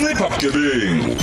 [0.00, 1.16] ncipha bugebengu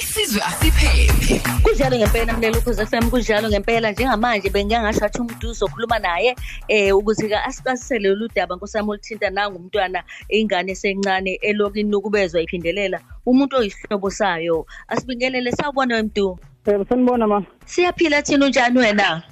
[0.00, 6.36] isizwe asiphephe kunjalo ngempela mlelo ukhoze FM kunjalo ngempela njengamanje bengiyangasho athi umuntu uzokhuluma naye
[6.68, 13.56] eh ukuthi ke asikasisele lolu daba nkosami oluthinta nangumntwana ingane esencane eloku inukubezwa iphindelela umuntu
[13.56, 17.42] oyisihlobo sayo asibingelele sawubona wemntu Eh sanibona ma.
[17.66, 19.22] siyaphila thina unjani wena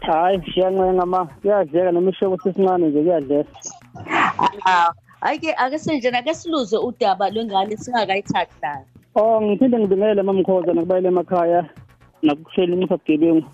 [0.00, 1.24] Hayi siyancenga ma.
[1.42, 3.50] Kuyadleka noma ishobo sesincane nje kuyadleka.
[5.22, 11.08] Ah, ayike ake senjena ake siluze udaba lwengane singakayithathi nayo Oh ngiphinde ngibingelele mamkhoza nakubayele
[11.08, 11.68] emakhaya
[12.22, 13.46] nakuhleli imisa bugebengu.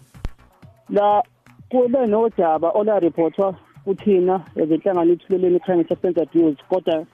[0.90, 1.22] La
[1.70, 3.54] kube nodaba ola reportwa
[3.84, 7.04] kuthina ezenhlangano ithuleleni crime substance abuse kodwa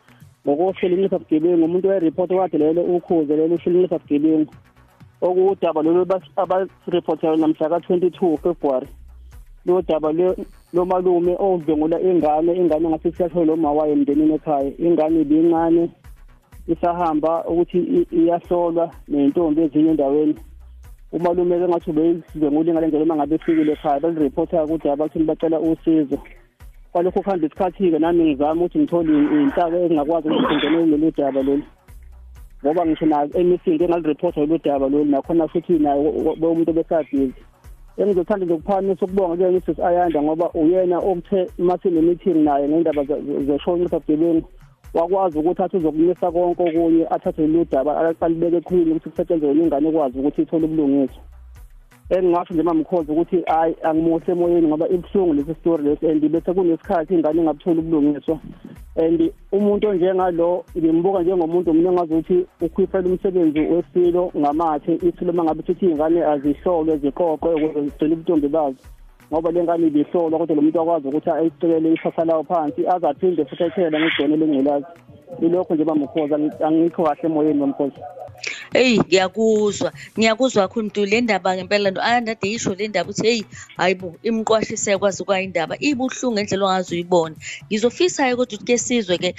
[0.47, 4.55] ngokohlelo imisa bugebengu umuntu wereport wakade lelo ukhuze lelo uhlelo imisa bugebengu.
[5.21, 8.89] okudaba lolu abareportayo namhla ka-22 February
[9.67, 10.13] lo daba
[10.75, 15.83] lo malume odlengula ingane ingane ngathi siyathola lo mawayo emndenini ekhaya ingane ibincane
[16.67, 17.79] isahamba ukuthi
[18.19, 20.35] iyahlolwa nentombi ezinye endaweni
[21.13, 26.19] umalume ke ngathi ubeyidlengula ingane njalo uma ngabe efikile ekhaya balireporta kudaba kuthini bacela usizo
[26.93, 31.65] kwalokho kuhamba isikhathi-ke nami ngizama ukuthi ngithole iy'nhlaka ezingakwazi ukuthi ngingene kulolu daba lolu
[32.65, 36.01] ngoba ngisho na emisini engalireporta lolu daba lolu nakhona futhi naye
[36.43, 37.41] umuntu obesabhizi
[37.99, 43.03] engizothanda nje ukuphakamisa ukubonga kuye Mrs Ayanda ngoba uyena okuthe masine meeting naye ngendaba
[43.47, 44.49] zeshonqa bugebengu
[44.95, 50.19] wakwazi ukuthi athi uzokumisa konke okunye athathe lolu daba alibeke ekhulwini ukuthi kusetshenzwe ingane ekwazi
[50.19, 51.23] ukuthi ithole ubulungiswa.
[52.11, 57.15] Engingasho nje mamkhozi ukuthi hayi angimuhle emoyeni ngoba ibuhlungu lesi story lesi and bese kunesikhathi
[57.15, 58.39] ingane ingabutholi ubulungiswa.
[58.97, 65.87] And umuntu onjengalo ngimbuka njengomuntu mina engazi ukuthi ukhwifela umsebenzi wesilo ngamathe isilo mangabe sithi
[65.87, 68.85] ingane azihlolwe ziqoqwe ukuze zigcine ubuntombi bazo.
[69.33, 73.45] Ngoba le ngane ibihlolwa kodwa lo muntu akwazi ukuthi ayicekele isasa lawo phansi aze aphinde
[73.45, 74.87] futhi ayithele ngegcone lengculazi.
[75.41, 78.01] Ilokho nje bamkhoza angikho kahle emoyeni bamkhoza
[78.73, 79.93] Hey ngiyakuzwa.
[80.19, 83.43] Ngiyakuzwa kakhulu mntu le ndaba ngempela no andade yisho le ndaba ukuthi hey
[83.77, 87.37] hayibo imqwashise kwazi kwayindaba ibuhlungu ngendlela ongaze uyibone.
[87.69, 89.31] Ngizofisa ke kodwa ke sizwe ke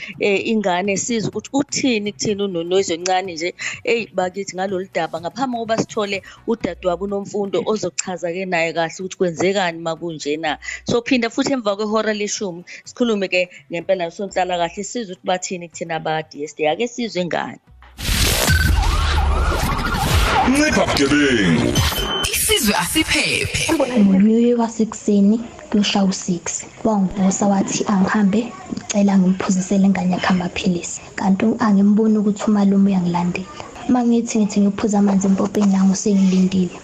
[0.51, 3.49] ingane sizwe ukuthi uthini kuthini unonoyizo encane nje
[3.83, 5.21] hey bakithi ngalolu daba.
[5.21, 6.17] Ngaphambi kokuba sithole
[6.47, 10.57] udadewabo unomfundo ozochaza ke naye kahle ukuthi kwenzekani makunje na
[10.89, 15.99] so phinda futhi emva kwehora leshumi sikhulume ke ngempela sonhlala kahle sizwe ukuthi bathini kuthina
[15.99, 17.59] ba DSD ake sizwe ingane
[20.49, 21.73] ncipha bugebengu
[22.33, 23.73] isizwe asiphephe.
[23.73, 25.37] Ngonyuke kwasekuseni
[25.69, 26.43] kuyoshaya u-six
[26.83, 28.41] wangivusa wathi angihambe
[28.73, 31.01] ngicela ngimphuzisele ingane yakhe amaphilisi.
[31.15, 33.47] Kanti angimboni ukuthi umalume uyangilandela.
[33.89, 36.75] Uma ngithi ngithi ngiphuza amanzi empopeni lango sengilindile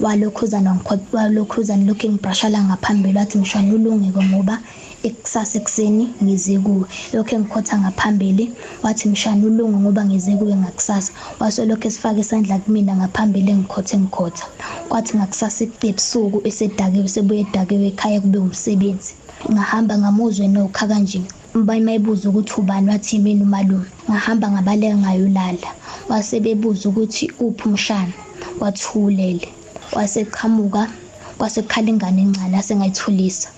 [0.00, 0.70] walokhuzana
[1.12, 4.58] walokhuzana lokhu engibrashala ngaphambili wathi ngishwana ulungeke ngoba
[5.08, 6.86] ekusasa ekuseni ngize kuwe.
[7.12, 8.44] Lokho engikhotha ngaphambili
[8.82, 11.12] wathi mshana ulungu ngoba ngize kuwe ngakusasa.
[11.40, 14.46] Wasolokho esifaka isandla kumina ngaphambili engikhothe ngikhotha
[14.88, 19.12] kwathi ngakusasa ebusuku esedakiwe sebuye edakiwe ekhaya kube umsebenzi.
[19.52, 21.22] Ngahamba ngamuzwe nokha kanje.
[21.54, 23.86] Bayimayibuza ukuthi ubani wathi yimini umalume?
[24.10, 25.68] Ngahamba ngabaleka ngayolala
[26.08, 28.12] wasebebuza ukuthi uphi umshana?
[28.60, 29.48] Wathulele.
[29.92, 30.88] Waseqhamuka
[31.38, 33.48] kwasekukhala ingane encane asengayithulisa.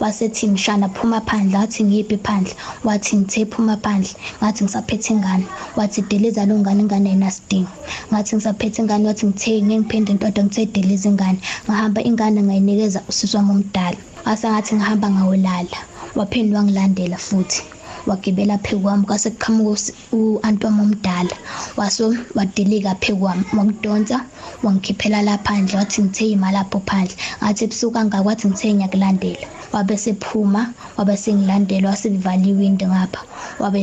[0.00, 2.54] Wasethi mshana phuma phandle wathi ngiyiphi phandle?
[2.84, 4.10] Wathi ngithe phuma phandle.
[4.42, 5.44] Ngathi ngisaphethe ingane
[5.76, 7.70] wathi deleza lo ngane ingane ayinasidingo
[8.12, 13.50] ngathi ngisaphethe ingane wathi ngithe ngiphinde intoda ngithe deleza ingane ngahamba ingane ngayinikeza usisi wami
[13.50, 13.96] omdala
[14.26, 15.78] wasengathi ngihamba ngawolala
[16.16, 17.62] waphinde wangilandela futhi.
[18.06, 21.36] Wagibela phezu kwami kwase kuqhamuka u-anti wami omdala
[21.76, 23.44] waso wadelika phezu kwami.
[23.56, 24.16] Wangidonsa
[24.62, 27.16] wangikhiphela laphandle wathi ngithe imali apho phandle.
[27.42, 29.46] Ngathi ebusuku angakwathi ngithe ngiyakulandela.
[29.72, 33.20] Wabe sephuma wabe sengilandela waselivala iwindi ngapha.
[33.58, 33.80] Wabe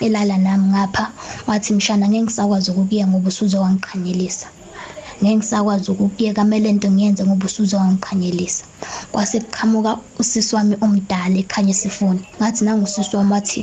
[0.00, 1.04] elala nami ngapha.
[1.46, 4.46] Wathi mshana ngeke ngisakwazi ukukuya ngoba usuze wangiqhanyelisa
[5.22, 8.64] ngeke ngisakwazi ukukuyeka kumele into ngiyenze ngoba usuze wangiqhanyelisa
[9.12, 13.62] kwase kuqhamuka usisi wami omdala ekhanya esifuni ngathi nangusisi wami wathi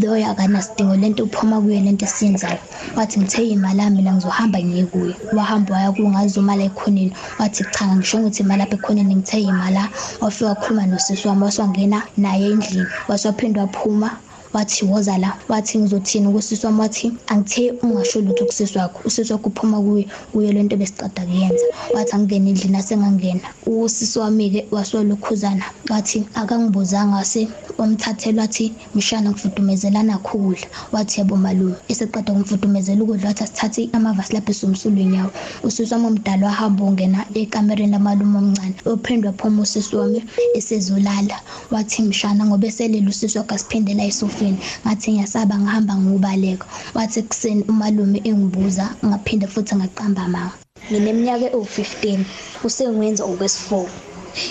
[0.00, 2.58] loyo akanasidingo lento uphuma kuyo lento esiyenzayo.
[2.96, 5.14] Wathi ngithe imali yami mina ngizohamba ngiye kuye.
[5.32, 7.12] Wahamba waya kuyo ngazomala ekhoneni.
[7.38, 9.78] Wathi cha ngisho ukuthi imali apha ekhoneni ngithe imali
[10.20, 12.86] wafika wakhuluma nosisi wami waswangena naye endlini.
[13.08, 14.10] Waswaphinde waphuma.
[14.54, 16.32] Wathi woza la wathi ngizothini?
[16.32, 21.22] Kusisi wami wathi angithe ungasho lutho kusisi wakho usisi wakho uphuma kuye kuyo lento besicada
[21.26, 21.64] kuyenza.
[21.94, 27.48] Wathi angingena endlini asengangena usisi wami-ke wasolokhuzana wathi akangibuzanga wase
[27.78, 31.74] wamthathela wathi mshana ngifudumezelana khudla wathi yebo malume.
[31.88, 35.30] Eseqeda kumfudumezela ukudla wathi asithathe amavasi lapho esomsulweni yawo.
[35.62, 40.24] Usisi wami omdala wahamba ungena ekamereni lamalume omncane ophinde waphuma usisi wami
[40.54, 41.40] esezolala.
[41.70, 47.62] Wathi mshana ngoba eselela usisi wakhe asiphindela esofeni esofeni ngathi ngiyasaba ngihamba ngobaleka wathi ekuseni
[47.68, 50.56] umalume engibuza ngaphinde futhi ngaqamba amanga.
[50.90, 52.20] Ngineminyaka ewu-15
[52.66, 53.88] usengenza okwesi-4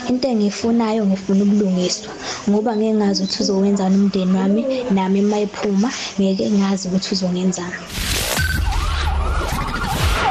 [0.10, 2.12] into engiyifunayo ngifuna ubulungiswa
[2.50, 4.62] ngoba ngeke ngazi ukuthi uzowenzani umndeni wami
[4.96, 7.80] nami uma ephuma ngeke ngazi ukuthi uzongenzani.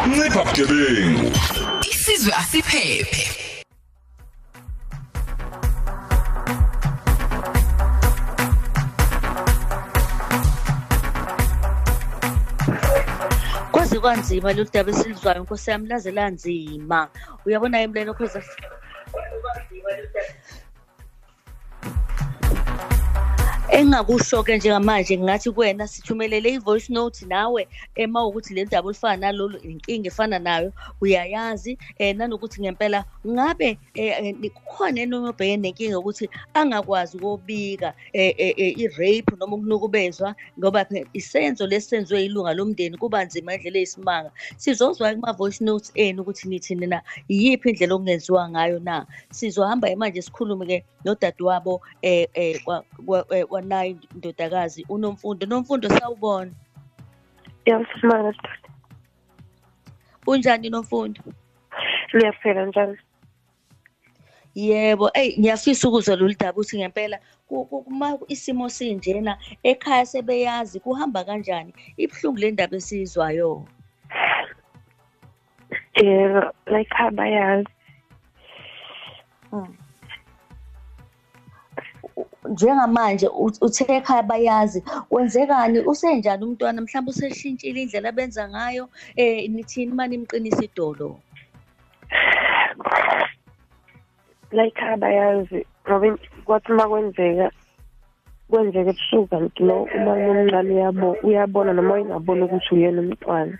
[0.08, 1.26] Ncipha bugebengu.
[1.90, 3.41] Isizwe asiphephe.
[14.00, 17.08] Kwanzima lolu daba esilizwayo nkosi yami laze lanzima.
[17.46, 18.14] Uyabona yimi lelo
[23.72, 30.08] engingakusho-ke njengamanje ngingathi kuwena sithumelele i-voice note nawe ema ukuthi le ndaba olifana nalolu inkinga
[30.08, 37.94] efana nayo uyayazi um nanokuthi ngempela ngabe um kukhona yena obhekene nenkinga yokuthi angakwazi ukubika
[38.14, 38.32] um
[38.82, 40.34] i-rape noma ukunukubezwa?
[40.58, 44.30] Ngoba isenzo lesenziwe ilunga lomndeni kuba nzima indlela eyisimanga.
[44.56, 49.06] Sizozwa kuma-voice notes enu ukuthi nithi nina iyiphi indlela okungenziwa ngayo na?
[49.30, 56.52] Sizohamba-ke manje sikhulume-ke nodadewabo um wanayo indodakazi unomfundo nomfundo sawubona
[57.66, 58.68] Yasimanga sithatha.
[60.26, 61.20] unjani nomfundo
[62.12, 62.96] Liyaphela njalo.
[64.54, 67.18] yebo eyi ngiyafisa ukuzwa lolu daba ukuthi ngempela
[67.50, 73.66] uma isimo sinjena ekhaya sebeyazi kuhamba kanjani ibuhlungu le ndaba esiyizwayo
[75.96, 77.68] Yebo, like abayazi.
[82.50, 83.28] Njengamanje
[83.60, 85.78] uthe ekhaya bayazi wenzekani?
[85.80, 86.80] Usenjani umntwana?
[86.82, 88.88] Mhlawumbe useshintshile indlela abenza ngayo?
[89.18, 91.20] Um nithini uma nimqinisa idolo?
[94.52, 97.50] Like abayazi ngoba in- kwathi uma kwenzeka
[98.50, 103.58] kwenzeka ebusuku kanti lo uma omncane uyabo uyabona noma uyingaboni ukuthi uyena umntwana.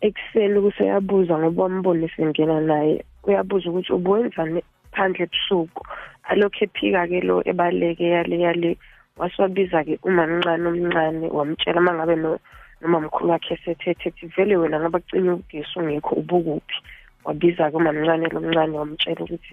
[0.00, 5.82] Ekuseni kuseyabuza ngoba wambona esengena naye uyabuza ukuthi ubuwenzani phandle ebusuku.
[6.30, 8.70] Alokhu ephika-ke lo ebaleke yale yale
[9.16, 12.38] wasiwabiza-ke umamncane omncane wamtshela uma ngabe no
[12.80, 16.76] noma mkhulu wakhe esethethe ethi vele wena ngoba kucinywa ugesi ungekho ubukuphi?
[17.24, 19.52] Wabiza-ke umamncane lo mncane wamtshela ukuthi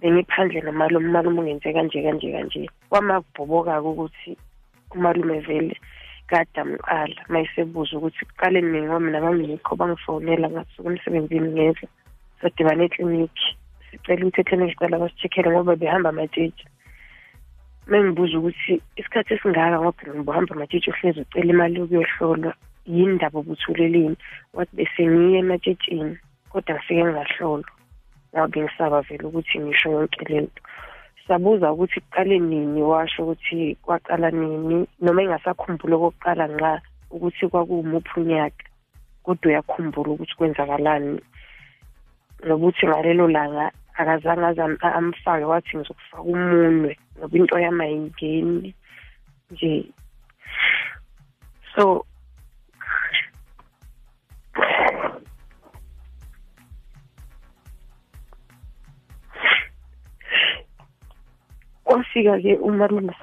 [0.00, 2.70] bengiphandle nomalume umalume ungenze kanje kanje kanje.
[2.88, 4.30] Kwamakubhoboka-ke ukuthi
[4.94, 5.76] umalume vele
[6.30, 7.20] kade amqala.
[7.28, 11.86] Uma esebuza ukuthi kuqale nini ngoba mina ngangikho bangifonela ngasuka emsebenzini ngeza
[12.40, 13.48] sadibana eklinikhi.
[13.92, 16.64] Sicela ukuthi eklinikhi sicela basi-check-ele ngoba behamba amatshitshi
[17.86, 22.52] mengibuza ukuthi isikhathi esingaka ngoba ngibuhamba amatshitshi uhlezi ucela imali yokuyohlolwa
[22.86, 24.16] yini ndaba obuthuleleni?
[24.54, 26.16] Wathi bese ngiye ematshitshini
[26.50, 27.70] kodwa ngifike ngingahlolwa.
[28.30, 30.62] Ngoba bengisaba vele ukuthi ngisho yonke lento.
[31.26, 32.82] Sabuza ukuthi kuqale nini?
[32.82, 34.86] Washo ukuthi kwaqala nini?
[35.00, 36.72] Noma engasakhumbuli okokuqala nxa
[37.10, 38.64] ukuthi kwakuwumuphi unyaka
[39.24, 41.20] kodwa uyakhumbula ukuthi kwenzakalani?
[42.46, 48.74] Nokuthi ngalelo langa akazange aze am- amfake wathi ngizokufaka umunwe ngoba into yami ayingeni
[49.50, 49.86] nje.
[51.74, 52.04] So
[61.84, 63.14] kwafika-ke umalume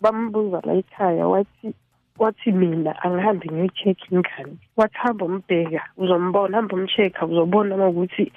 [0.00, 1.74] bambuza la ekhaya wathi
[2.18, 4.56] wathi mina angihambe ngiyoyi-check-a ingane.
[4.76, 8.32] Wathi hamba umbheka uzombona hamba umcheck-a uzobona uma ukuthi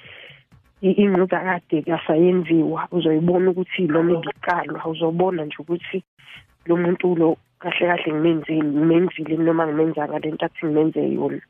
[0.88, 1.38] i- ingquza
[1.88, 5.98] kasayenziwa uzoyibona ukuthi lo ibiqalwa uzobona nje ukuthi
[6.68, 7.28] lo muntu lo
[7.62, 11.42] kahle kahle ngimenzile ngimenzile noma ngimenzanga le nto athi ngimenze yona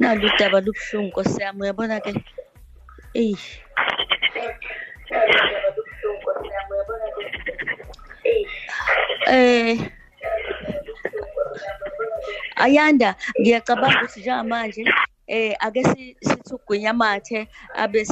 [0.00, 2.12] nalo udaba lubuhlungu nkosi yami uyabona-ke
[3.14, 3.36] eyi.
[9.28, 9.78] Eh
[12.56, 14.82] ayanda ngiyacabanga ukuthi njengamanje
[15.28, 17.48] eh ake si- sithi ugwinya mathe
[17.82, 18.04] abe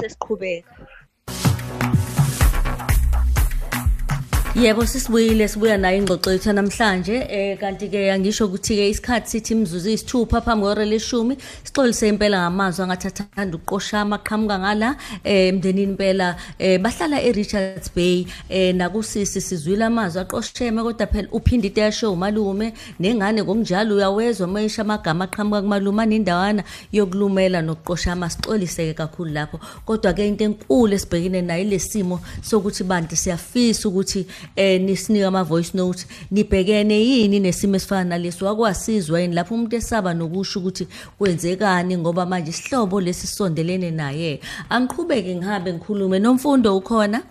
[4.62, 9.54] Yebo sisibuyile sibuya nayo ingxoxo yethu namhlanje eh kanti ke angisho ukuthi ke isikhathi sithi
[9.54, 16.36] imzuzu isithupha phambi kwehora leshumi sixolise impela ngamazwi angathathanda ukuqoshama aqhamuka ngala eh emndenini impela
[16.58, 22.72] eh bahlala eRichards Bay eh nakusisi sizwile amazwi aqosheme kodwa phela uphinde into yasho umalume
[22.98, 29.60] nengane ngokunjalo uyawezwa mayisha amagama aqhamuka kumalume anindawana yokulumela nokuqoshama sixolise kakhulu lapho.
[29.86, 35.76] Kodwa ke into enkulu esibhekene nayo lesimo sokuthi bantu siyafisa ukuthi eh nisinike ama voice
[35.76, 38.46] note nibhekene yini nesimo esifana naleso?
[38.46, 39.34] Wakwasizwa yini?
[39.34, 40.88] Lapho umuntu esaba nokusho ukuthi
[41.18, 44.40] kwenzekani ngoba manje isihlobo lesisondelene naye.
[44.70, 46.18] Angiqhubeke ngihambe ngikhulume.
[46.18, 47.22] Nomfundo ukhona?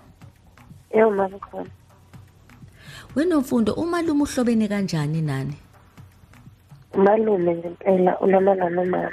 [0.94, 1.70] Yebo mama khona
[3.18, 5.56] wenomfundo umalume uhlobene kanjani nani?
[6.94, 9.12] Umalume ngempela ulamana nomama.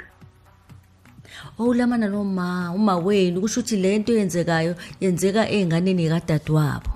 [1.59, 6.94] Owulamana noma uma wenu kusho ukuthi le nto yenzekayo yenzeka ey'nganeni kadadewabo.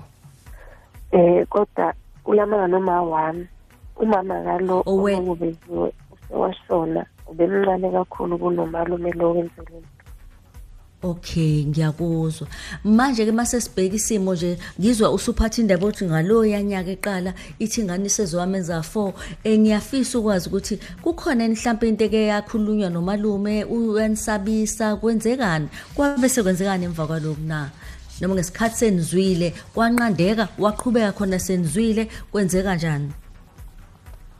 [1.12, 3.46] Eh kodwa ulamana noma wami
[3.96, 9.82] umama ngalo Owe- okubeziwe usewashona ubemncane kakhulu kunomalume lo wenzele
[11.02, 12.46] okay ngiyakuzwa.
[12.84, 18.82] Manje-ke mase sibheka isimo nje ngizwa usuphatha indaba othi ngaloya nyaka eqala ithi ingane isezowamenza
[18.82, 19.12] four.
[19.44, 25.68] Um ngiyafisa ukwazi ukuthi kukhona yini mhlawumpe into eke yakhulunywa nomalume uyanisabisa kwenzekani?
[25.94, 27.70] Kwabe sekwenzekani emva kwalokhu na?
[28.20, 33.12] Noma ngesikhathi senizwile kwanqandeka waqhubeka khona senizwile kwenzeka njani?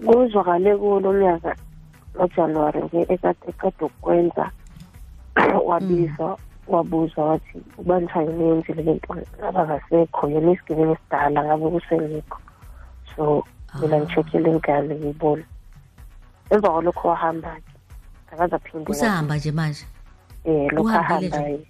[0.06, 1.56] Kuzwakale kulo nyaka
[2.16, 4.50] ngojanuwari nje ekade ekade ukwenza
[5.68, 12.38] wabizwa wabuza wathi ubanjani niyenzile le nto ngaba ngasekho yena isigebengu esidala ngabe kusengikho
[13.16, 13.44] so
[13.80, 15.44] mina ngi-check-ile ingane ngiyibona.
[16.50, 17.72] Emva kwalokho wahamba-ke
[18.32, 19.84] akaze aphinde usahamba nje manje?
[20.44, 21.60] Um lokhu ahambayo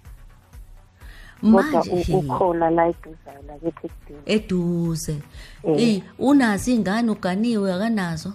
[1.41, 5.15] kodwa manje u- he, ukhona la eduzane lakithi ekudeni eduze.
[5.63, 5.77] Eh.
[5.83, 8.31] eyi unazo iy'ngane uganiwe akanazo?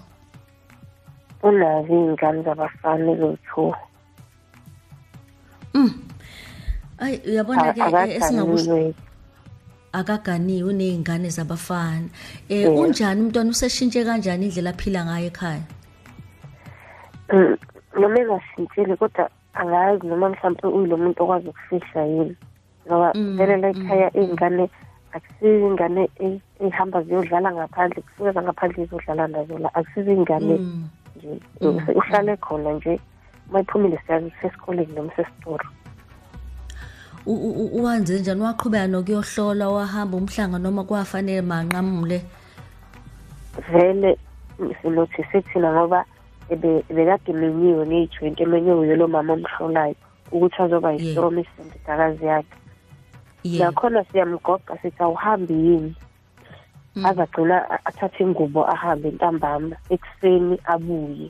[1.43, 3.75] Unazo iy'ngane zabafana eziwu-two
[6.99, 8.95] ayi uyabona-ke eh, esingakusho akaganiwe
[9.93, 12.09] akaganiwe uney'ngane zabafana.
[12.09, 12.11] Um
[12.49, 12.69] Eh.
[12.81, 13.51] unjani umntwana?
[13.51, 15.63] Useshintshe kanjani indlela aphila ngayo ekhaya?
[17.33, 17.57] Mm,
[18.01, 22.37] noma engashintshile kodwa angazi noma mhlawumpe uyilo muntu okwazi ukufihla yini.
[22.87, 24.71] Ngoba Mm, vele la ekhaya iy'ngane
[25.13, 30.89] akusizo iy'ngane e- ey'hamba ziyodlala ngaphandle kusuke zangaphandle zizodlala nazo la akusizo iy'ngane Mm.
[31.17, 31.93] nje.
[31.95, 33.01] uhlale khona nje
[33.51, 35.67] uma iphumile siyazi sesikoleni noma sesitoro
[37.27, 38.41] U- u- u- uwenze njani?
[38.41, 42.23] Waqhubeka nokuyohlola wahamba umhlanga noma kwafanele manqamule
[43.73, 44.17] vele
[44.83, 46.05] silothise thina ngoba
[46.51, 49.95] ebe- bekade emenyiwe neyi-twenty emenyiwe yelo mama omhlolayo
[50.33, 51.01] ukuthi azoba Yeah.
[51.03, 52.55] yisitomi sendodakazi yakhe.
[53.53, 55.95] Ye nakhona siyamgoqa sithi awuhambi yini?
[56.97, 57.07] Mm.
[57.07, 61.29] aze agcina a- athathe ingubo ahambe ntambama ekuseni abuye.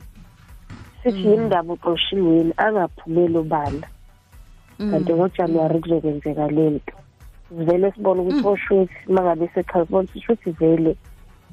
[1.03, 3.87] Sithi yini ndaba uxoshiweni angaphumeli obala
[4.77, 6.95] kanti ngojanuwari kuzokwenzeka le nto.
[7.51, 10.95] Vele sibone ukuthi oshuthi uma ngabe sekhazibona sisho ukuthi vele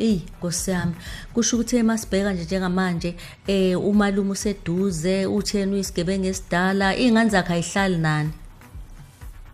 [0.00, 0.94] eyi nkosi yami.
[1.34, 3.14] Kusho ukuthi emasibheka nje njengamanje
[3.48, 8.30] um umalume useduze utheni uyisigebengu esidala iy'ngane zakhe ayihlali nani?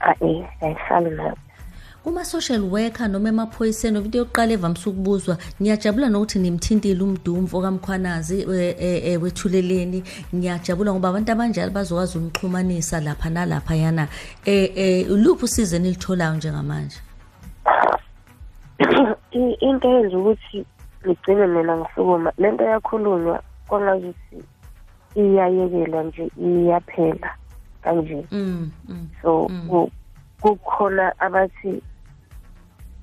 [0.01, 1.37] Ah, eh ayihlali nayo
[2.05, 9.07] kuma-social worker noma emaphoyiseni into yokuqala evamise ukubuzwa ngiyajabula nokuthi nimthintile umdumvu okamkhwanazi eh, eh,
[9.07, 10.03] eh, wethuleleni.
[10.35, 14.09] Ngiyajabula ngoba abantu abanjalo bazokwazi ukunixhumanisa lapha nalaphayana.
[14.47, 14.69] Um
[15.11, 16.97] um luphi usizo enilitholayo njengamanje?
[18.81, 19.15] I-
[19.61, 20.65] into eyenza ukuthi
[21.07, 24.37] ngigcine mina ngisukuma le nto yakhulunywa kwangazuthi
[25.17, 27.31] iyayekelwa nje iyaphela
[27.83, 28.25] kanje.
[28.33, 29.09] Mm, mm.
[29.23, 29.91] so ku-
[30.41, 31.83] kukhona abathi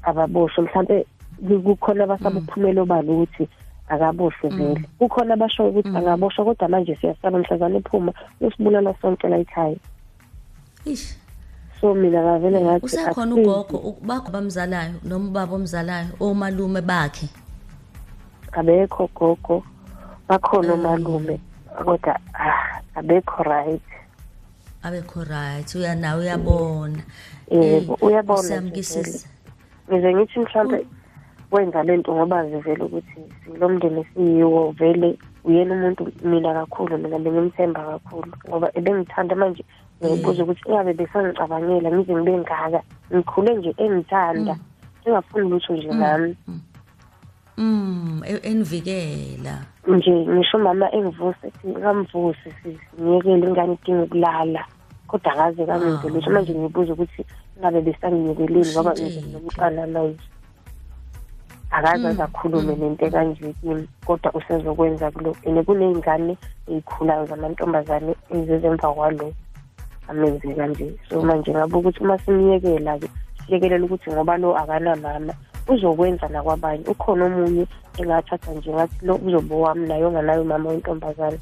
[0.03, 1.05] ababoshwe mhlampe
[1.47, 3.47] ku- kukhona abasaba uphumelo balo ukuthi
[3.89, 4.81] akaboshwe vele.
[4.99, 9.75] Kukhona abashoyo ukuthi angaboshwa kodwa manje siyasaba mhlazane ephuma usibulala sonke la ekhaya.
[11.81, 13.49] So mina ngavele ngathi usekhona akusizi.
[13.49, 17.27] ugogo u- bakho bamzalayo noma ubaba omzalayo omalume bakhe?
[18.51, 19.63] Abekho gogo.
[20.27, 21.39] Bakhona omalume
[21.85, 23.81] kodwa ah abekho right.
[24.83, 26.99] Abekho right uyanawo uyabona.
[27.51, 29.99] Yebo Eh, uyabona Nkosi yami, nje ngisis- vele.
[30.01, 30.85] ngize ngithi mhlawumbe
[31.51, 35.17] wenza lento ngoba vele ukuthi silo mndeni siyiwo vele.
[35.43, 39.63] Uyena umuntu mina kakhulu mina bengimthemba kakhulu ngoba ebengithanda manje
[40.03, 42.81] ngibuza ukuthi ingabe besangicabangela ngize ngibe ngaka
[43.13, 44.55] ngikhule nje engithanda.
[45.05, 46.35] Engafuni lutho nje nami.
[47.57, 48.21] Mm.
[48.25, 49.55] E- enivikela.
[49.87, 54.65] nje ngisho umama engivuse ethi kamvuse sisi ngiyekele ingane idinga ukulala
[55.07, 56.09] kodwa akaze kamenze Ah.
[56.13, 56.29] lutho.
[56.31, 57.25] Manje ngibuza ukuthi
[57.59, 58.93] ngabe besanginyekeleni ngoba
[59.31, 60.23] nomntwana manje
[61.71, 66.37] akaze Mm, aze akhulume nento ekanje kimi kodwa usezokwenza kulo and kuney'ngane
[66.67, 69.33] ey'khulayo zamantombazane ezeze emva kwalo.
[70.09, 73.07] Amenze kanje so manje ngabe ukuthi uma simyekela-ke
[73.45, 75.33] siyekelela ukuthi ngoba lo akanamama
[75.67, 76.83] uzokwenza nakwabanye.
[76.87, 81.39] Ukhona omunye engathatha nje ngathi lo uzobe wami naye onganayo umama wentombazane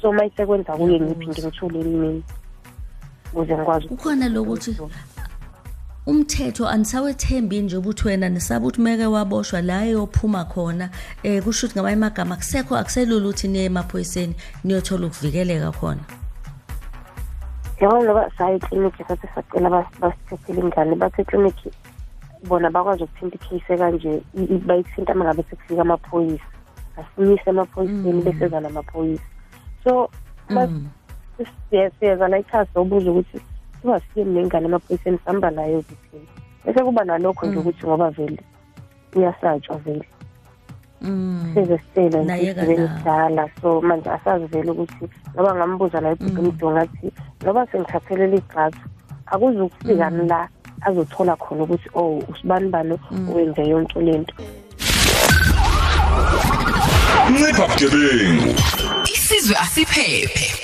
[0.00, 2.22] so uma isekwenza kuye ngiphinde ngithule emini
[3.32, 4.76] ukuze ngikwazi Kukhona lokuthi
[6.06, 10.90] umthetho anisawethembi nje ukuthi wena nisaba ukuthi meke waboshwa la eyophuma khona.
[11.22, 14.34] Eh kusho ukuthi ngamanye amagama akusekho akuselula ukuthi niye emaphoyiseni
[14.64, 16.19] niyothola ukuvikeleka khona.
[17.80, 21.70] Yabona ngoba saya eklinikhi sathi sacela bas- basithethele ingane bathi eklinikhi
[22.48, 26.44] bona bakwazi ukuthinta ikheyisi ekanje i- i- bayithinta uma ngabe sekufika amaphoyisa.
[27.00, 29.24] Asinyise emaphoyiseni bese eza namaphoyisa
[29.84, 30.10] so
[30.48, 30.88] mas- Mm.
[31.70, 33.40] siya- siyeza la ikhasi sobuza ukuthi
[33.80, 36.26] singasiye nengane emaphoyiseni sihamba nayo kuthini
[36.64, 38.40] bese kuba nalokho nje ukuthi ngoba vele
[39.16, 40.04] uyasatshwa vele.
[41.02, 41.50] Mm.
[41.54, 42.88] size sitshele Nayeka nje la.
[42.88, 45.04] kudala so manje asazi vele ukuthi
[45.34, 48.78] ngoba ngambuza la ibhukimdo ngathi ngoba sengithathelele igxathu
[49.26, 50.48] akuzukufika la
[50.80, 52.98] azothola khona ukuthi oh usibani bani
[53.34, 54.34] wenze yonke lento
[57.30, 58.54] ncipha bugebengu
[59.14, 60.59] isizwe asiphephe.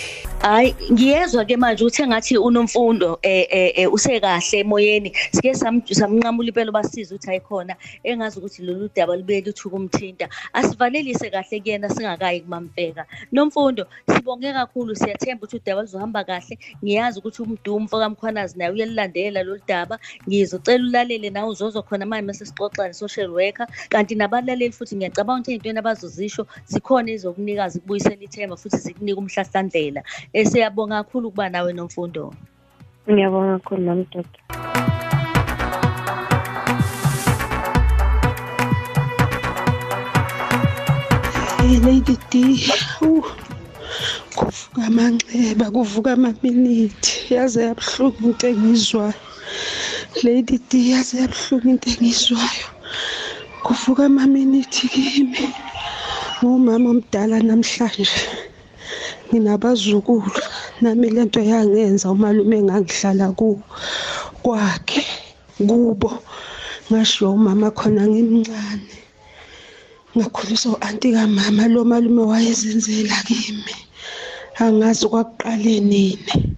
[0.46, 5.10] Hayi ngiyezwa ke manje ukuthi engathi unomfundo eh eh eh, usekahle emoyeni.
[5.34, 7.74] Sike sam- samnqamula impela basiza ukuthi ayikhona
[8.04, 10.26] engazi ukuthi lolu daba libe luthuka umthinta
[10.58, 13.02] asivalelise kahle kuyena singakayi kumamfeka.
[13.34, 16.54] Nomfundo sibonge kakhulu siyathemba ukuthi udaba luzohamba kahle.
[16.84, 19.98] Ngiyazi ukuthi umdumo kamkhwanazi naye uyalilandela lolu daba.
[20.28, 23.66] Ngizocela ulalele nawe uzozo khona manje mase sixoxa ne-social worker.
[23.90, 30.02] Kanti nabalaleli futhi ngiyacabanga ukuthi ey'ntweni abazozisho zikhona ezokuniikazi kubuyisela ithemba futhi zikunika umhlahlandlela.
[30.34, 32.34] um siyabonga kakhulu ukuba nawe nomfundo
[33.08, 34.38] ngiyabonga kakhulu nami doda
[41.66, 42.62] Hey Lady D.
[43.02, 43.26] Uh,
[44.36, 47.34] kuvuka amanxeba, kuvuka amaminithi.
[47.34, 49.14] Yaze yabuhlungu into engizwayo.
[50.22, 52.66] Lady D yaze yabuhlungu into engizwayo.
[53.64, 55.54] Kuvuka amaminithi kimi.
[56.38, 58.45] Ngumama omdala namhlanje.
[59.28, 60.40] Nginabazukulu.
[60.80, 63.48] Nami lento yangenza umalume engangihlala ku
[64.44, 65.02] kwakhe
[65.68, 66.10] kubo.
[66.88, 69.06] Ngashiya umama khona ngimncane.
[70.16, 73.76] ngakhuliswa u-anti kamama lo malume wayezenzela kimi
[74.64, 76.56] angazi kwakuqale nini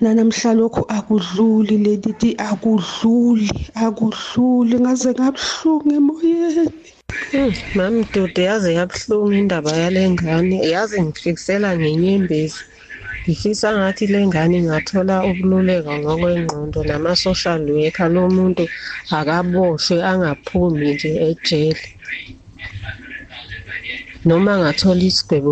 [0.00, 3.48] nanamhla lokhu akudluli ledithi akudluli
[3.84, 6.92] akudluli ngaze ngabuhlungu emoyeni
[7.76, 12.60] Mami Dude yaze yabuhlungu indaba yale ngane yaze ngifikisela ngenyembezi
[13.22, 18.08] ngifisa ngathi le ngane ingathola ukululeka ngokwengqondo nama-social worker.
[18.14, 18.64] Lo muntu
[19.18, 21.84] akaboshwe angaphumi nje ejele.
[24.28, 25.50] Noma angathola isigwebo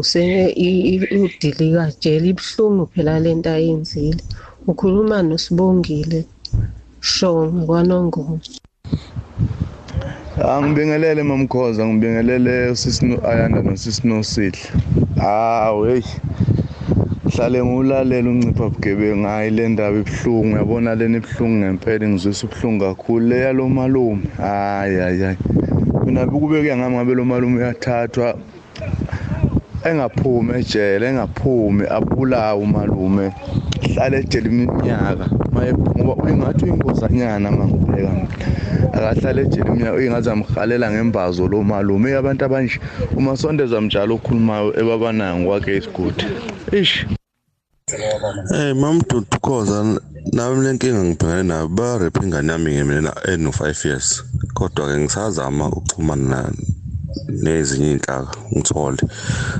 [1.22, 4.22] udili kajele ibuhlungu phela le nto ayenzile.
[4.70, 6.18] Ukhuluma nosibongile
[7.12, 8.38] shongo kwanongoma
[10.44, 14.68] Angibingelele mamkhoza ngibingelele usisino ayanda nosisinosihla.
[15.16, 16.02] Hawu hey.
[17.32, 23.26] Hlale ngulalela uncipha bugebengu hayi le ndaba ibhlungu yabona lena ibhlungu ngempela ngizwisa ubhlungu kakhulu
[23.28, 24.22] le yalo malume.
[24.36, 25.36] Hayi hayi hayi.
[26.04, 28.36] Mina bekubeke ngami ngabe lo malume uyathathwa
[29.88, 33.32] engaphumi ejele engaphumi abulawa umalume
[33.82, 38.12] hlale ejele iminyaka maye ngoba uyingathi uyinkosanyana mangibheka
[38.96, 42.80] akahlale ejele iminyaka uyingathi amhalela ngembazo lo malume abantu abanje.
[43.18, 46.24] Umasondezwa mjalo okhulumayo ebabanayo ngokwakhe isigudi
[46.80, 47.06] ish
[48.50, 49.78] Hey mamdudu Khoza
[50.32, 54.08] nami lenkinga ngibhekene nayo barepha ingane yami ngemina eno 5 years.
[54.54, 56.38] Kodwa ke ngisazama ukuxhumana
[57.42, 59.02] nezinye inhlaka ngithole.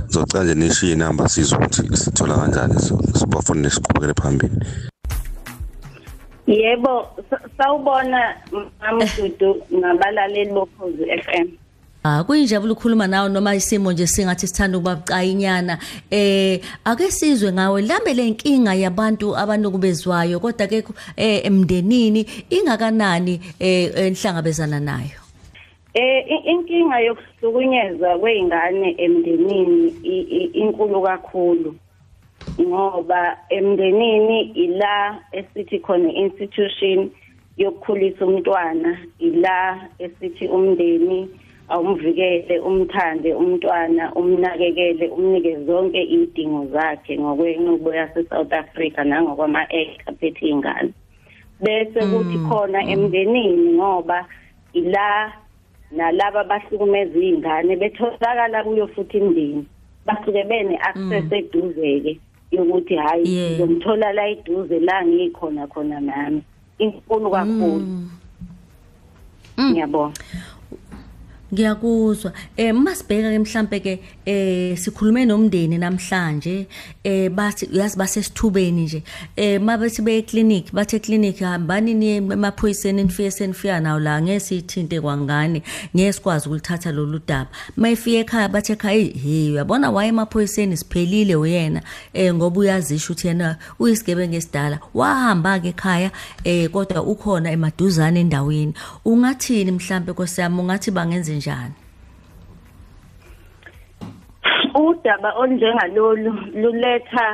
[0.04, 2.74] Ngizocela nje nishiye inamba sizwe ukuthi sithola kanjani
[3.18, 4.56] sibafonele siqhubekele phambili.
[6.46, 8.36] Yebo, sa- sawubona
[8.80, 11.48] mamdudu ngabalaleli bophuzu FM.
[12.04, 15.78] Ah kuyinjabulo ukukhuluma nawe noma isimo nje singathi sithanda ukuba bucayinyana
[16.10, 20.84] eh ake sizwe ngawe lambe lenkinga yabantu abanukubezwayo kodwa ke
[21.16, 25.18] eh emndenini ingakanani eh enhlangabezana nayo
[25.94, 29.88] Eh inkinga yokuhlukunyezwa kweingane emndenini
[30.54, 31.74] inkulu kakhulu.
[32.60, 37.10] Ngoba emndenini ila esithi khona institution
[37.60, 39.56] yokukhulisa umntwana ila
[40.04, 41.28] esithi umndeni
[41.68, 50.90] awumvikele umthande umntwana umnakekele umnike zonke idingo zakhe ngokwenqubo yase-South Africa nangokwama-act aphethe iy'ngane.
[51.60, 54.18] Bese kuthi khona emndenini ngoba
[54.72, 55.32] ila
[55.90, 59.62] nalaba bahlukumeza iy'ngane betholakala kuyo futhi imndeni
[60.06, 62.12] basuke bene-access eduzeke.
[62.50, 66.42] Yokuthi hhayi ngizomthola la eduze la ngikhona khona nami.
[66.78, 67.86] Inkulu kakhulu.
[69.58, 70.20] Ngiyabonga.
[71.52, 72.32] Ngiyakuzwa.
[72.56, 76.66] Eh masibheka ke mhlambe ke eh sikhulume nomndeni namhlanje
[77.04, 79.02] eh bathi uyazi basesithubeni nje.
[79.36, 85.62] Eh mabethi be clinic bathe clinic hambani niye emaphoyiseni nifike senifika nawo la ngesithinte kwangane
[85.96, 87.50] ngesikwazi ukulithatha lolu daba.
[87.76, 91.82] Mayifike ekhaya bathe ekhaya hey uyabona waye emaphoyiseni siphelile uyena
[92.12, 94.78] eh ngoba uyazisho ukuthi yena uyisigebengu esidala.
[94.94, 96.10] Wahamba ke ekhaya
[96.44, 98.74] eh kodwa ukhona emaduzane endaweni.
[99.04, 100.60] Ungathini mhlambe nkosiyami?
[100.60, 101.74] Ungathi bangenze njani?
[104.74, 107.26] Udaba olunjengalolu luletha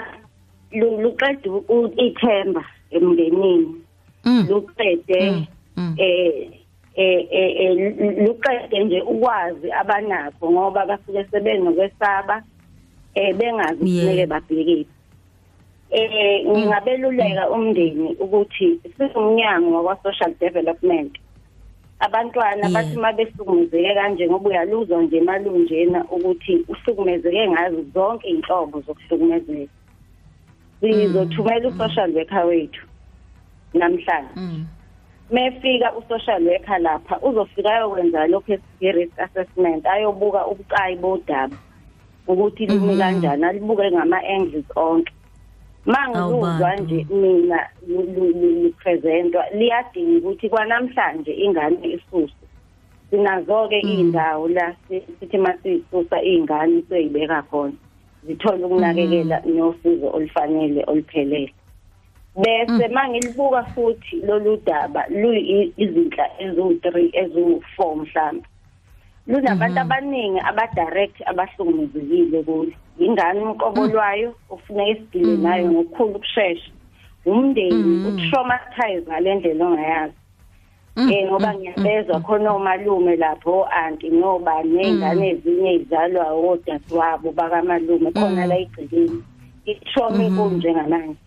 [0.72, 1.50] luqeda
[1.96, 3.74] ithemba emndenini.
[4.48, 5.46] Luqede
[5.98, 6.58] eh
[6.94, 7.74] eh
[8.24, 12.42] luqede nje ukwazi abanakho ngoba basuke sebenokwesaba
[13.14, 14.86] eh bengazi kumele babhekile.
[15.90, 21.18] Eh ngingabeluleka umndeni ukuthi singumnyango wa social development.
[22.06, 29.72] Abantwana bathi mabehlukumezeke kanje ngoba uyaluzwa nje malunjena ukuthi uhlukumezeke ngazo zonke inhlobo zokuhlukumezeka.
[30.80, 32.82] Sizothumela u-social worker wethu
[33.74, 34.34] namhlanje.
[35.30, 41.56] Mefika u-social worker lapha uzofika ayokwenza lokho risk assessment ayobuka ubucayi bodaba
[42.26, 45.12] ukuthi limi kanjani alibuke ngama-angles onke.
[45.86, 47.68] Mangizuzwa nje mina
[48.62, 52.34] lipresentwa liyadinga ukuthi kwanamhlanje ingane isusu
[53.10, 57.76] sinazo-ke iy'ndawo la sithi masiyisusa iy'ngane soyibeka khona
[58.26, 61.52] zithole ukunakekela nosizo olufanele oluphelele.
[62.36, 68.46] Bese mangilibuka futhi lolu daba luyizinhla eziwu-three eziwu-four mhlawumbe.
[69.26, 72.72] Lunabantu abaningi abadirect abahlukumezekile kulo.
[72.98, 76.70] Ingane umqobo lwayo ofuneka sidile nayo ngokukhulu ukushesha.
[77.26, 80.14] Umndeni utraumatize ngale ndlela ongayazi.
[80.96, 88.58] Eh ngoba ngiyabezwa khona omalume lapho anti ngoba nezingane ezinye izalwa odadewabo bakamalume khona la
[88.58, 89.22] igcikeni
[89.66, 91.20] i-trauma inkulu njengamanje.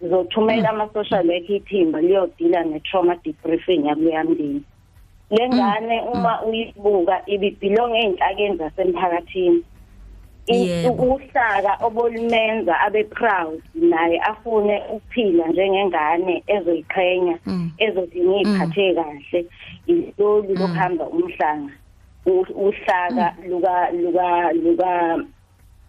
[0.00, 4.62] Sizothumela ama-social worker ithimba liyodila ne-trauma debriefing yakuyamndeni
[5.30, 9.62] lengane uma uyibuka ibibhilonge ey'nhlakeni zasemphakathini.
[10.48, 17.38] Uhlaka obolumenza abe proud naye afune ukuphila njengengane ezoyiqhenya
[17.78, 19.40] ezothi ngiyiphathe kahle.
[19.86, 21.72] Ilolu lokuhamba umhlanga.
[22.26, 24.90] Uhlaka luka luka luka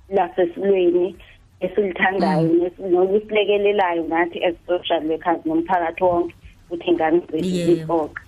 [0.09, 1.15] lasesilweni
[1.59, 6.35] esilithandayo nokusilekelelayo nathi as social workers nomphakathi wonke
[6.69, 8.21] ukuthi ingane zethu ziqoqa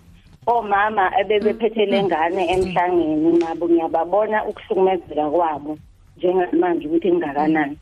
[0.48, 5.78] omama ebebephethe lengane emhlangeni nabo ngiyababona ukuhlukumezeka kwabo.
[6.20, 7.76] Njengamanje ukuthi kungakanani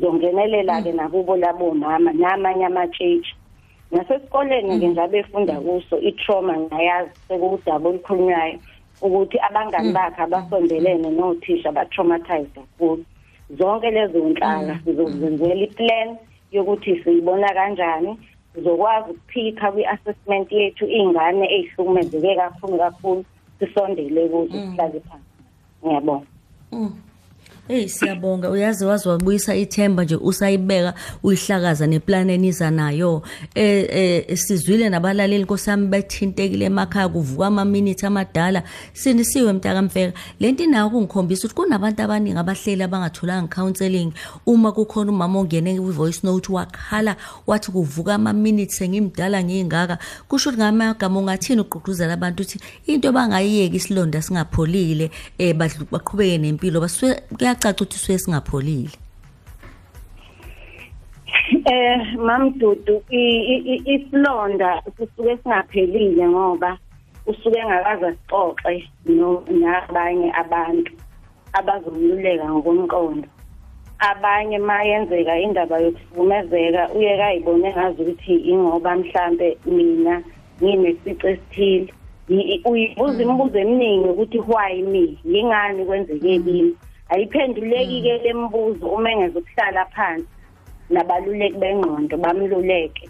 [0.00, 3.34] zongenelela-ke nakubo labo mama namanye amatshitshi
[3.92, 8.58] nasesikoleni-ke nje abefunda kuso i-trauma ngayazi sekudaba olukhulunywayo
[9.02, 13.04] ukuthi abangani bakhe abasondelene nothisha ba-traumatize kakhulu.
[13.58, 16.08] Zonke lezo nhlaka sizozenzela i-plan
[16.52, 18.16] yokuthi siyibona kanjani.
[18.54, 23.24] Sizokwazi ukuphikha kwi-assessment yethu iy'ngane ey'hlukumezeke kakhulu kakhulu
[23.58, 25.32] sisondele kuzo sihlale phansi.
[25.84, 26.26] Ngiyabonga.
[27.68, 28.50] Hey siyabonga.
[28.50, 33.22] Uyazi wazi wabuyisa ithemba nje usayibeka uyihlakaza neplane eniza nayo.
[33.54, 40.64] Eh eh sizwile nabalaleli nkosami bethintekile emakhaya kuvuka ama minutes amadala sinisiwe mntaka mfeka lento
[40.64, 44.12] inayo kungikhombisa ukuthi kunabantu abaningi abahleli abangatholanga counseling.
[44.46, 49.98] Uma kukhona umama ongene ku voice note wakhala wathi kuvuka ama minutes ngimdala ngingaka.
[50.28, 57.22] Kusho ukuthi ngamagama ungathini ugqugquzela abantu ukuthi into bangayiyeki isilonda singapholile eh baqhubeke nempilo basuke
[57.52, 58.90] kuyacaca ukuthi suye singapholile?
[61.64, 63.02] Eh mamdudu
[63.84, 66.78] isilonda sisuke singaphelile ngoba
[67.26, 68.88] usuke engakaze sixoxe
[69.60, 70.92] nabanye abantu
[71.52, 73.28] abazomluleka ngokomqondo.
[73.98, 80.22] Abanye mayenzeka indaba yokuhlukumezeka uyeke ayibone ngazi ukuthi ingoba mhlambe mina
[80.62, 81.92] nginesici esithile.
[82.64, 85.18] Uyibuza imibuzo eminingi ukuthi why me?
[85.24, 86.74] Yingani kwenzeke kimi?
[87.12, 90.28] Ayiphenduleki-ke le mbuzo uma engezokuhlala phansi
[90.94, 93.04] nabaluleki bengqondo bamluleke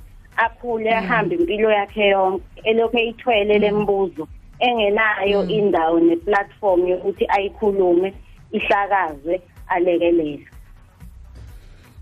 [0.45, 4.25] aphule ahambe impilo yakhe yonke elokhu eyithwele le mbuzo
[4.67, 8.09] engenayo indawo neplatform yokuthi ayikhulume
[8.57, 9.35] ihlakazwe
[9.75, 10.47] alekelele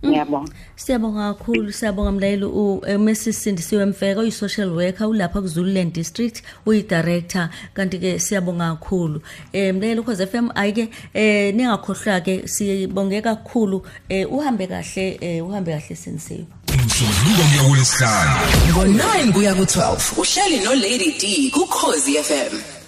[0.04, 7.48] ngiyabonga Siyabonga kakhulu siyabonga mlayeli uMrs Sindisiwe Mfeka uyi-social worker ulapha kuZululand District uyi-director.
[7.74, 9.22] Kanti ke siyabonga kakhulu.
[9.52, 13.82] Eh mlayeli ukhoze FM ayike eh ningakhohlwa ke sibonge kakhulu.
[14.08, 18.34] Eh uhambe kahle eh uhambe kahle Sindisiwe Umsombuluko kuya kulesihlanu
[18.72, 22.79] ngo9 kuya ku12 uhleli no Lady D ku Khosi FM